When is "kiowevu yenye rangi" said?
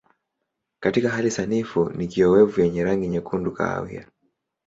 2.07-3.07